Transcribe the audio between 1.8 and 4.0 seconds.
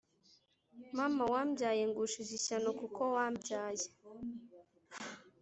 ngushije ishyano kuko wambyaye